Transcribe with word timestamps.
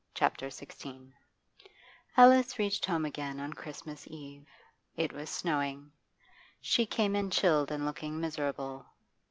CHAPTER 0.15 0.47
XVI 0.47 1.11
Alice 2.17 2.57
reached 2.57 2.87
home 2.87 3.05
again 3.05 3.39
on 3.39 3.53
Christmas 3.53 4.07
Eve. 4.07 4.47
It 4.95 5.13
was 5.13 5.29
snowing; 5.29 5.91
she 6.59 6.87
came 6.87 7.15
in 7.15 7.29
chilled 7.29 7.69
and 7.69 7.85
looking 7.85 8.19
miserable. 8.19 8.87